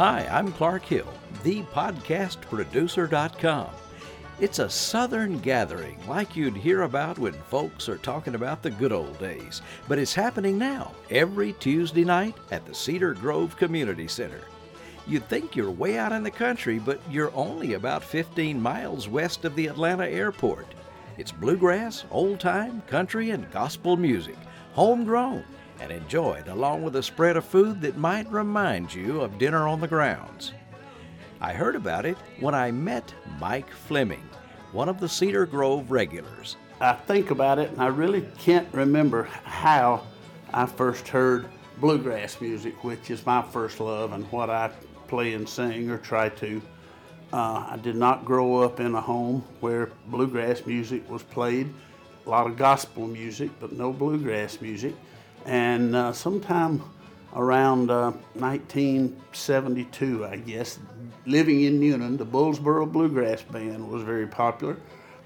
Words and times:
Hi, 0.00 0.24
I'm 0.32 0.48
Clark 0.52 0.86
Hill, 0.86 1.12
thepodcastproducer.com. 1.44 3.70
It's 4.40 4.58
a 4.58 4.70
southern 4.70 5.38
gathering 5.40 5.98
like 6.08 6.34
you'd 6.34 6.56
hear 6.56 6.84
about 6.84 7.18
when 7.18 7.34
folks 7.34 7.86
are 7.86 7.98
talking 7.98 8.34
about 8.34 8.62
the 8.62 8.70
good 8.70 8.92
old 8.92 9.18
days, 9.18 9.60
but 9.88 9.98
it's 9.98 10.14
happening 10.14 10.56
now 10.56 10.92
every 11.10 11.52
Tuesday 11.52 12.06
night 12.06 12.34
at 12.50 12.64
the 12.64 12.74
Cedar 12.74 13.12
Grove 13.12 13.58
Community 13.58 14.08
Center. 14.08 14.40
You'd 15.06 15.28
think 15.28 15.54
you're 15.54 15.70
way 15.70 15.98
out 15.98 16.12
in 16.12 16.22
the 16.22 16.30
country, 16.30 16.78
but 16.78 16.98
you're 17.10 17.30
only 17.34 17.74
about 17.74 18.02
15 18.02 18.58
miles 18.58 19.06
west 19.06 19.44
of 19.44 19.54
the 19.54 19.66
Atlanta 19.66 20.08
airport. 20.08 20.68
It's 21.18 21.30
bluegrass, 21.30 22.06
old 22.10 22.40
time, 22.40 22.80
country, 22.86 23.32
and 23.32 23.50
gospel 23.50 23.98
music, 23.98 24.38
homegrown 24.72 25.44
and 25.80 25.90
enjoyed 25.90 26.48
along 26.48 26.82
with 26.82 26.96
a 26.96 27.02
spread 27.02 27.36
of 27.36 27.44
food 27.44 27.80
that 27.80 27.96
might 27.96 28.30
remind 28.30 28.94
you 28.94 29.20
of 29.20 29.38
dinner 29.38 29.66
on 29.66 29.80
the 29.80 29.88
grounds. 29.88 30.52
I 31.40 31.52
heard 31.52 31.74
about 31.74 32.04
it 32.04 32.18
when 32.38 32.54
I 32.54 32.70
met 32.70 33.14
Mike 33.38 33.70
Fleming, 33.70 34.28
one 34.72 34.88
of 34.88 35.00
the 35.00 35.08
Cedar 35.08 35.46
Grove 35.46 35.90
regulars. 35.90 36.56
I 36.80 36.92
think 36.92 37.30
about 37.30 37.58
it 37.58 37.70
and 37.70 37.80
I 37.80 37.88
really 37.88 38.26
can't 38.38 38.68
remember 38.72 39.24
how 39.44 40.02
I 40.52 40.66
first 40.66 41.08
heard 41.08 41.46
bluegrass 41.78 42.40
music, 42.40 42.84
which 42.84 43.10
is 43.10 43.24
my 43.24 43.42
first 43.42 43.80
love 43.80 44.12
and 44.12 44.24
what 44.32 44.50
I 44.50 44.70
play 45.08 45.32
and 45.34 45.48
sing 45.48 45.90
or 45.90 45.98
try 45.98 46.28
to. 46.28 46.62
Uh, 47.32 47.66
I 47.70 47.78
did 47.82 47.96
not 47.96 48.24
grow 48.24 48.62
up 48.62 48.80
in 48.80 48.94
a 48.94 49.00
home 49.00 49.44
where 49.60 49.90
bluegrass 50.06 50.66
music 50.66 51.08
was 51.08 51.22
played. 51.22 51.72
A 52.26 52.30
lot 52.30 52.46
of 52.46 52.56
gospel 52.56 53.06
music, 53.06 53.50
but 53.60 53.72
no 53.72 53.92
bluegrass 53.92 54.60
music. 54.60 54.94
And 55.46 55.96
uh, 55.96 56.12
sometime 56.12 56.82
around 57.34 57.90
uh, 57.90 58.12
1972, 58.34 60.26
I 60.26 60.36
guess, 60.36 60.78
living 61.26 61.62
in 61.62 61.80
Newnan, 61.80 62.18
the 62.18 62.26
Bullsboro 62.26 62.90
Bluegrass 62.90 63.42
Band 63.42 63.88
was 63.88 64.02
very 64.02 64.26
popular. 64.26 64.76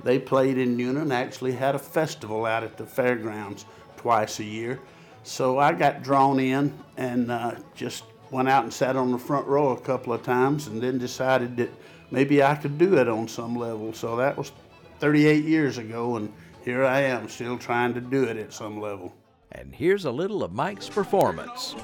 They 0.02 0.18
played 0.18 0.58
in 0.58 0.76
Newnan, 0.76 1.12
actually 1.12 1.52
had 1.52 1.74
a 1.74 1.78
festival 1.78 2.44
out 2.44 2.62
at 2.62 2.76
the 2.76 2.84
fairgrounds 2.84 3.64
twice 3.96 4.38
a 4.38 4.44
year. 4.44 4.80
So 5.22 5.58
I 5.58 5.72
got 5.72 6.02
drawn 6.02 6.38
in 6.38 6.78
and 6.98 7.30
uh, 7.30 7.54
just 7.74 8.04
went 8.30 8.48
out 8.48 8.64
and 8.64 8.72
sat 8.72 8.96
on 8.96 9.10
the 9.10 9.18
front 9.18 9.46
row 9.46 9.70
a 9.70 9.80
couple 9.80 10.12
of 10.12 10.22
times 10.22 10.66
and 10.66 10.82
then 10.82 10.98
decided 10.98 11.56
that 11.56 11.70
maybe 12.10 12.42
I 12.42 12.54
could 12.54 12.76
do 12.76 12.98
it 12.98 13.08
on 13.08 13.28
some 13.28 13.56
level. 13.56 13.94
So 13.94 14.16
that 14.16 14.36
was 14.36 14.52
38 15.00 15.44
years 15.44 15.78
ago, 15.78 16.16
and 16.16 16.32
here 16.64 16.84
I 16.84 17.00
am 17.00 17.28
still 17.28 17.58
trying 17.58 17.94
to 17.94 18.00
do 18.00 18.24
it 18.24 18.36
at 18.36 18.52
some 18.52 18.80
level. 18.80 19.14
And 19.54 19.74
here's 19.74 20.04
a 20.04 20.10
little 20.10 20.42
of 20.42 20.52
Mike's 20.52 20.88
performance. 20.88 21.76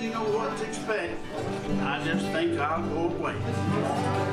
You 0.00 0.10
know 0.10 0.22
what 0.22 0.56
to 0.58 0.64
expect. 0.66 1.18
I 1.82 2.02
just 2.04 2.24
think 2.26 2.58
I'll 2.60 2.82
go 2.88 3.14
away. 3.16 4.25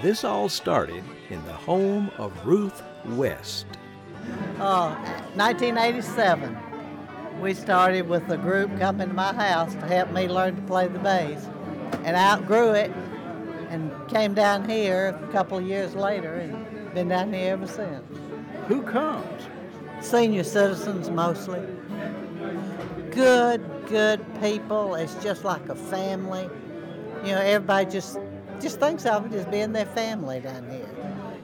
This 0.00 0.22
all 0.22 0.48
started 0.48 1.02
in 1.28 1.44
the 1.44 1.52
home 1.52 2.12
of 2.18 2.46
Ruth 2.46 2.84
West. 3.04 3.66
Uh, 4.60 4.94
1987, 5.34 6.56
we 7.40 7.52
started 7.52 8.08
with 8.08 8.30
a 8.30 8.36
group 8.36 8.78
coming 8.78 9.08
to 9.08 9.14
my 9.14 9.34
house 9.34 9.74
to 9.74 9.86
help 9.86 10.12
me 10.12 10.28
learn 10.28 10.54
to 10.54 10.62
play 10.62 10.86
the 10.86 11.00
bass. 11.00 11.48
And 12.04 12.16
I 12.16 12.34
outgrew 12.34 12.74
it 12.74 12.92
and 13.70 13.90
came 14.08 14.34
down 14.34 14.68
here 14.68 15.08
a 15.20 15.32
couple 15.32 15.58
of 15.58 15.66
years 15.66 15.96
later 15.96 16.34
and 16.34 16.94
been 16.94 17.08
down 17.08 17.32
here 17.32 17.54
ever 17.54 17.66
since. 17.66 18.04
Who 18.68 18.82
comes? 18.82 19.48
Senior 20.00 20.44
citizens 20.44 21.10
mostly. 21.10 21.60
Good, 23.10 23.64
good 23.88 24.24
people. 24.40 24.94
It's 24.94 25.14
just 25.24 25.42
like 25.42 25.68
a 25.68 25.74
family. 25.74 26.48
You 27.24 27.32
know, 27.32 27.40
everybody 27.40 27.90
just 27.90 28.20
just 28.60 28.80
thinks 28.80 29.06
of 29.06 29.26
it 29.26 29.32
as 29.36 29.46
being 29.46 29.72
their 29.72 29.86
family 29.86 30.40
down 30.40 30.68
here. 30.70 30.88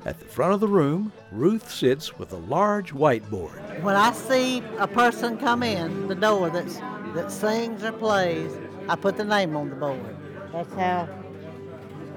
At 0.04 0.18
the 0.18 0.26
front 0.26 0.52
of 0.52 0.60
the 0.60 0.68
room, 0.68 1.12
Ruth 1.32 1.70
sits 1.70 2.18
with 2.18 2.32
a 2.32 2.36
large 2.36 2.92
whiteboard. 2.92 3.82
When 3.82 3.96
I 3.96 4.12
see 4.12 4.62
a 4.78 4.86
person 4.86 5.38
come 5.38 5.62
in 5.62 6.08
the 6.08 6.14
door 6.14 6.50
that's 6.50 6.78
that 7.14 7.30
sings 7.30 7.82
or 7.84 7.92
plays, 7.92 8.52
I 8.88 8.96
put 8.96 9.16
the 9.16 9.24
name 9.24 9.56
on 9.56 9.70
the 9.70 9.76
board. 9.76 10.16
That's 10.52 10.72
how. 10.74 11.08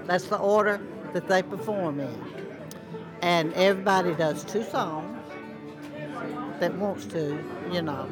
That's 0.06 0.26
the 0.26 0.38
order 0.38 0.82
that 1.14 1.28
they 1.28 1.44
perform 1.44 2.00
in. 2.00 2.24
And 3.22 3.54
everybody 3.54 4.16
does 4.16 4.44
two 4.44 4.64
songs 4.64 5.22
that 6.60 6.74
wants 6.76 7.06
to, 7.08 7.44
you 7.72 7.82
know. 7.82 8.10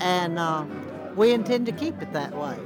And 0.00 0.38
uh, 0.38 0.64
we 1.16 1.32
intend 1.32 1.66
to 1.66 1.72
keep 1.72 2.00
it 2.00 2.12
that 2.12 2.34
way. 2.34 2.56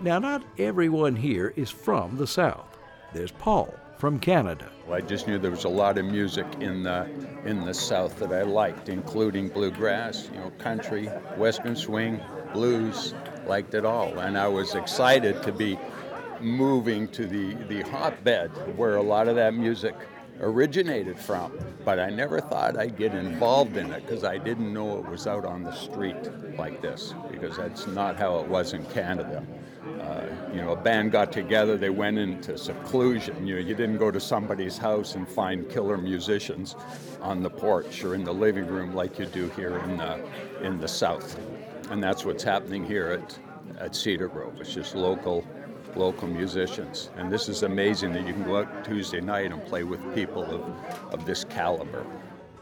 Now, 0.00 0.18
not 0.18 0.42
everyone 0.58 1.16
here 1.16 1.52
is 1.56 1.70
from 1.70 2.16
the 2.16 2.26
South. 2.26 2.69
There's 3.12 3.32
Paul 3.32 3.74
from 3.98 4.20
Canada. 4.20 4.68
I 4.90 5.00
just 5.00 5.26
knew 5.26 5.38
there 5.38 5.50
was 5.50 5.64
a 5.64 5.68
lot 5.68 5.98
of 5.98 6.04
music 6.04 6.46
in 6.60 6.84
the 6.84 7.08
in 7.44 7.64
the 7.64 7.74
South 7.74 8.16
that 8.20 8.32
I 8.32 8.42
liked, 8.42 8.88
including 8.88 9.48
bluegrass, 9.48 10.30
you 10.32 10.38
know, 10.38 10.50
country, 10.58 11.06
western 11.36 11.74
swing, 11.74 12.20
blues, 12.52 13.14
liked 13.46 13.74
it 13.74 13.84
all, 13.84 14.18
and 14.20 14.38
I 14.38 14.46
was 14.46 14.76
excited 14.76 15.42
to 15.42 15.52
be 15.52 15.76
moving 16.40 17.08
to 17.08 17.26
the 17.26 17.54
the 17.64 17.82
hotbed 17.82 18.50
where 18.76 18.96
a 18.96 19.02
lot 19.02 19.26
of 19.26 19.34
that 19.34 19.54
music 19.54 19.96
originated 20.40 21.18
from. 21.18 21.58
But 21.84 21.98
I 21.98 22.10
never 22.10 22.40
thought 22.40 22.78
I'd 22.78 22.96
get 22.96 23.12
involved 23.12 23.76
in 23.76 23.90
it 23.90 24.06
because 24.06 24.22
I 24.22 24.38
didn't 24.38 24.72
know 24.72 24.98
it 24.98 25.06
was 25.08 25.26
out 25.26 25.44
on 25.44 25.64
the 25.64 25.72
street 25.72 26.30
like 26.56 26.80
this, 26.80 27.12
because 27.30 27.56
that's 27.56 27.88
not 27.88 28.16
how 28.16 28.38
it 28.38 28.46
was 28.46 28.72
in 28.72 28.84
Canada. 28.86 29.44
Uh, 30.00 30.24
you 30.52 30.62
know, 30.62 30.72
a 30.72 30.76
band 30.76 31.12
got 31.12 31.30
together, 31.30 31.76
they 31.76 31.90
went 31.90 32.18
into 32.18 32.56
seclusion. 32.56 33.46
You 33.46 33.56
know, 33.56 33.60
you 33.60 33.74
didn't 33.74 33.98
go 33.98 34.10
to 34.10 34.20
somebody's 34.20 34.78
house 34.78 35.14
and 35.14 35.28
find 35.28 35.68
killer 35.68 35.98
musicians 35.98 36.74
on 37.20 37.42
the 37.42 37.50
porch 37.50 38.02
or 38.02 38.14
in 38.14 38.24
the 38.24 38.32
living 38.32 38.66
room 38.66 38.94
like 38.94 39.18
you 39.18 39.26
do 39.26 39.48
here 39.50 39.76
in 39.78 39.98
the, 39.98 40.24
in 40.62 40.80
the 40.80 40.88
South. 40.88 41.38
And 41.90 42.02
that's 42.02 42.24
what's 42.24 42.42
happening 42.42 42.84
here 42.84 43.08
at, 43.08 43.38
at 43.78 43.94
Cedar 43.94 44.28
Grove. 44.28 44.58
It's 44.58 44.72
just 44.72 44.94
local, 44.94 45.46
local 45.94 46.28
musicians. 46.28 47.10
And 47.16 47.30
this 47.30 47.48
is 47.48 47.62
amazing 47.62 48.12
that 48.14 48.26
you 48.26 48.32
can 48.32 48.44
go 48.44 48.58
out 48.60 48.84
Tuesday 48.84 49.20
night 49.20 49.52
and 49.52 49.62
play 49.66 49.84
with 49.84 50.00
people 50.14 50.44
of, 50.44 51.12
of 51.12 51.26
this 51.26 51.44
caliber. 51.44 52.06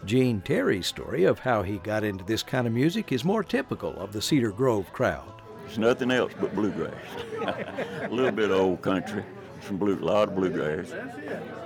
Gene 0.04 0.40
Terry's 0.40 0.86
story 0.86 1.24
of 1.24 1.38
how 1.38 1.62
he 1.62 1.78
got 1.78 2.02
into 2.02 2.24
this 2.24 2.42
kind 2.42 2.66
of 2.66 2.72
music 2.72 3.12
is 3.12 3.24
more 3.24 3.44
typical 3.44 3.94
of 4.00 4.12
the 4.12 4.22
Cedar 4.22 4.50
Grove 4.50 4.92
crowd. 4.92 5.37
It's 5.68 5.76
nothing 5.76 6.10
else 6.10 6.32
but 6.40 6.54
bluegrass. 6.54 6.94
a 7.42 8.08
little 8.10 8.32
bit 8.32 8.50
of 8.50 8.58
old 8.58 8.80
country, 8.80 9.22
some 9.60 9.76
blue, 9.76 9.96
a 9.96 10.00
lot 10.00 10.28
of 10.28 10.34
bluegrass. 10.34 10.94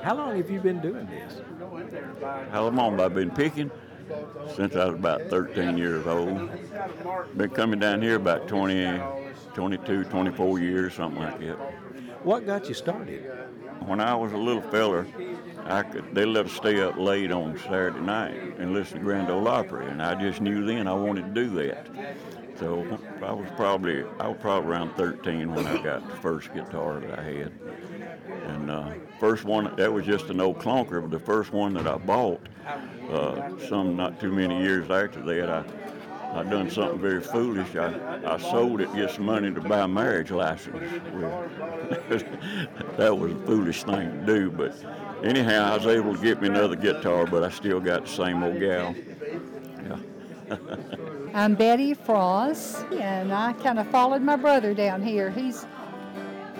How 0.02 0.16
long 0.16 0.36
have 0.36 0.50
you 0.50 0.58
been 0.58 0.80
doing 0.80 1.06
this? 1.06 1.40
How 2.50 2.66
long 2.66 2.98
have 2.98 3.00
I 3.00 3.06
been 3.14 3.30
picking? 3.30 3.70
Since 4.56 4.74
I 4.74 4.86
was 4.86 4.96
about 4.96 5.30
13 5.30 5.78
years 5.78 6.04
old. 6.08 6.50
Been 7.36 7.50
coming 7.50 7.78
down 7.78 8.02
here 8.02 8.16
about 8.16 8.48
20, 8.48 9.00
22, 9.54 10.04
24 10.04 10.58
years, 10.58 10.94
something 10.94 11.22
like 11.22 11.38
that. 11.38 11.56
What 12.24 12.44
got 12.44 12.68
you 12.68 12.74
started? 12.74 13.22
When 13.86 14.00
I 14.00 14.16
was 14.16 14.32
a 14.32 14.36
little 14.36 14.62
feller, 14.62 15.06
I 15.64 15.84
could 15.84 16.12
they 16.12 16.24
let 16.24 16.46
us 16.46 16.52
stay 16.52 16.80
up 16.82 16.96
late 16.96 17.30
on 17.30 17.56
Saturday 17.58 18.00
night 18.00 18.58
and 18.58 18.72
listen 18.72 18.98
to 18.98 19.04
Grand 19.04 19.30
Ole 19.30 19.46
Opry, 19.46 19.86
and 19.86 20.02
I 20.02 20.20
just 20.20 20.40
knew 20.40 20.66
then 20.66 20.88
I 20.88 20.92
wanted 20.92 21.32
to 21.32 21.40
do 21.40 21.50
that. 21.50 21.86
So 22.58 22.98
I 23.22 23.32
was 23.32 23.48
probably 23.56 24.04
I 24.20 24.28
was 24.28 24.36
probably 24.40 24.70
around 24.70 24.94
13 24.94 25.54
when 25.54 25.66
I 25.66 25.82
got 25.82 26.08
the 26.08 26.16
first 26.16 26.52
guitar 26.54 27.00
that 27.00 27.18
I 27.18 27.22
had, 27.22 27.52
and 28.46 28.70
uh, 28.70 28.92
first 29.18 29.44
one 29.44 29.74
that 29.76 29.92
was 29.92 30.04
just 30.06 30.26
an 30.26 30.40
old 30.40 30.58
clunker, 30.58 31.00
but 31.00 31.10
the 31.10 31.24
first 31.24 31.52
one 31.52 31.74
that 31.74 31.86
I 31.86 31.96
bought, 31.96 32.40
uh, 33.10 33.58
some 33.68 33.96
not 33.96 34.20
too 34.20 34.32
many 34.32 34.62
years 34.62 34.90
after 34.90 35.22
that, 35.22 35.50
I 35.50 35.64
I 36.34 36.42
done 36.44 36.70
something 36.70 36.98
very 36.98 37.20
foolish. 37.20 37.76
I, 37.76 38.20
I 38.24 38.38
sold 38.38 38.80
it 38.80 38.88
just 38.94 39.18
money 39.18 39.52
to 39.52 39.60
buy 39.60 39.80
a 39.80 39.88
marriage 39.88 40.30
license. 40.30 40.90
that 42.96 43.18
was 43.18 43.32
a 43.32 43.46
foolish 43.46 43.84
thing 43.84 44.10
to 44.10 44.26
do, 44.26 44.50
but 44.50 44.74
anyhow, 45.22 45.72
I 45.72 45.76
was 45.76 45.86
able 45.86 46.16
to 46.16 46.22
get 46.22 46.40
me 46.40 46.48
another 46.48 46.76
guitar, 46.76 47.26
but 47.26 47.42
I 47.42 47.50
still 47.50 47.80
got 47.80 48.06
the 48.06 48.10
same 48.10 48.42
old 48.42 48.60
gal. 48.60 48.94
I'm 51.34 51.54
Betty 51.54 51.94
Frost, 51.94 52.84
and 52.92 53.32
I 53.32 53.54
kind 53.54 53.78
of 53.78 53.86
followed 53.88 54.20
my 54.20 54.36
brother 54.36 54.74
down 54.74 55.02
here. 55.02 55.30
He's 55.30 55.64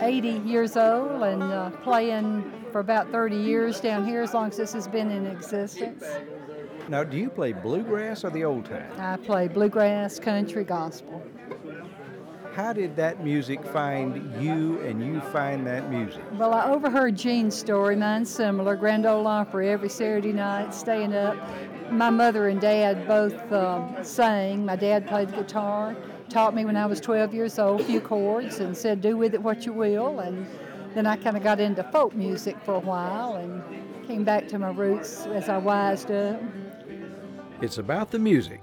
80 0.01 0.29
years 0.49 0.79
old 0.79 1.23
and 1.23 1.43
uh, 1.43 1.71
playing 1.83 2.51
for 2.73 2.81
about 2.81 3.11
30 3.11 3.37
years 3.37 3.81
down 3.81 4.07
here, 4.07 4.23
as 4.23 4.33
long 4.33 4.49
as 4.49 4.57
this 4.57 4.73
has 4.73 4.89
been 4.89 5.11
in 5.11 5.27
existence. 5.27 6.05
Now, 6.89 7.05
do 7.05 7.19
you 7.19 7.29
play 7.29 7.53
bluegrass 7.53 8.25
or 8.25 8.31
the 8.31 8.45
old 8.45 8.65
time? 8.65 8.91
I 8.99 9.19
play 9.19 9.47
bluegrass, 9.47 10.19
country, 10.19 10.65
gospel. 10.65 11.23
How 12.55 12.73
did 12.73 12.97
that 12.97 13.23
music 13.23 13.65
find 13.65 14.43
you 14.43 14.81
and 14.81 15.05
you 15.05 15.21
find 15.33 15.67
that 15.67 15.91
music? 15.91 16.23
Well, 16.33 16.55
I 16.55 16.71
overheard 16.71 17.17
Gene's 17.17 17.57
story, 17.57 17.95
mine's 17.97 18.31
similar, 18.31 18.77
Grand 18.77 19.05
Ole 19.05 19.27
Opry 19.27 19.69
every 19.69 19.91
Saturday 19.91 20.33
night, 20.33 20.75
staying 20.75 21.15
up. 21.15 21.37
My 21.93 22.09
mother 22.09 22.49
and 22.49 22.59
dad 22.59 23.07
both 23.07 23.53
um, 23.53 23.97
sang. 24.03 24.65
My 24.65 24.77
dad 24.77 25.07
played 25.07 25.29
the 25.29 25.37
guitar, 25.37 25.95
taught 26.31 26.55
me 26.55 26.65
when 26.65 26.75
I 26.75 26.87
was 26.87 27.01
12 27.01 27.35
years 27.35 27.59
old 27.59 27.83
a 27.83 27.85
few 27.85 28.01
chords, 28.01 28.61
and 28.61 28.75
said, 28.75 29.03
do 29.03 29.19
with 29.19 29.35
it 29.35 29.43
what 29.43 29.67
you 29.67 29.75
will. 29.75 30.21
And 30.21 30.47
then 30.95 31.07
I 31.07 31.17
kind 31.17 31.37
of 31.37 31.43
got 31.43 31.61
into 31.61 31.85
folk 31.85 32.15
music 32.15 32.57
for 32.65 32.75
a 32.75 32.81
while 32.81 33.37
and 33.37 33.63
came 34.07 34.25
back 34.25 34.49
to 34.49 34.59
my 34.59 34.71
roots 34.71 35.27
as 35.27 35.51
I 35.51 35.59
wised 35.59 36.11
up. 36.11 36.41
It's 37.61 37.77
about 37.77 38.11
the 38.11 38.19
music, 38.19 38.63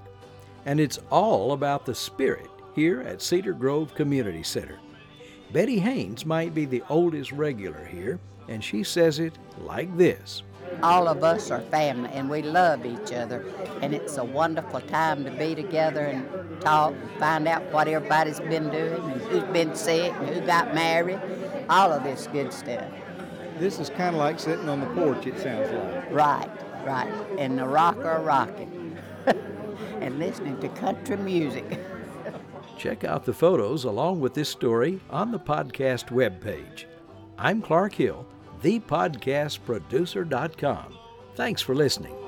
and 0.66 0.80
it's 0.80 0.98
all 1.10 1.52
about 1.52 1.86
the 1.86 1.94
spirit 1.94 2.50
here 2.74 3.00
at 3.02 3.22
Cedar 3.22 3.52
Grove 3.52 3.94
Community 3.94 4.42
Center. 4.42 4.78
Betty 5.52 5.78
Haynes 5.78 6.26
might 6.26 6.52
be 6.52 6.64
the 6.64 6.82
oldest 6.88 7.30
regular 7.30 7.84
here, 7.84 8.18
and 8.48 8.62
she 8.62 8.82
says 8.82 9.20
it 9.20 9.38
like 9.60 9.96
this. 9.96 10.42
All 10.82 11.08
of 11.08 11.22
us 11.22 11.50
are 11.50 11.60
family 11.60 12.10
and 12.12 12.30
we 12.30 12.42
love 12.42 12.86
each 12.86 13.12
other, 13.12 13.44
and 13.82 13.94
it's 13.94 14.16
a 14.16 14.24
wonderful 14.24 14.80
time 14.80 15.24
to 15.24 15.30
be 15.30 15.54
together 15.54 16.00
and 16.00 16.60
talk, 16.60 16.94
find 17.18 17.46
out 17.46 17.62
what 17.72 17.88
everybody's 17.88 18.40
been 18.40 18.70
doing, 18.70 19.02
and 19.02 19.20
who's 19.22 19.42
been 19.52 19.74
sick, 19.74 20.12
and 20.12 20.28
who 20.28 20.40
got 20.40 20.74
married, 20.74 21.20
all 21.68 21.92
of 21.92 22.02
this 22.02 22.26
good 22.28 22.52
stuff. 22.52 22.86
This 23.58 23.78
is 23.78 23.90
kind 23.90 24.14
of 24.14 24.20
like 24.20 24.40
sitting 24.40 24.68
on 24.68 24.80
the 24.80 24.86
porch, 24.86 25.26
it 25.26 25.38
sounds 25.38 25.70
like. 25.70 26.10
Right, 26.10 26.50
right, 26.84 27.12
and 27.38 27.58
the 27.58 27.66
rocker 27.66 28.20
rocking, 28.24 28.98
and 30.00 30.18
listening 30.18 30.58
to 30.60 30.68
country 30.70 31.16
music. 31.16 31.78
Check 32.78 33.04
out 33.04 33.26
the 33.26 33.34
photos 33.34 33.84
along 33.84 34.20
with 34.20 34.32
this 34.32 34.48
story 34.48 35.00
on 35.10 35.30
the 35.30 35.38
podcast 35.38 36.06
webpage. 36.06 36.86
I'm 37.36 37.60
Clark 37.60 37.92
Hill, 37.94 38.26
thepodcastproducer.com. 38.62 40.98
Thanks 41.34 41.62
for 41.62 41.74
listening. 41.74 42.19